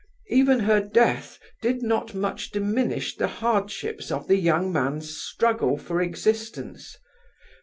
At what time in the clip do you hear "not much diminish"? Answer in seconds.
1.83-3.15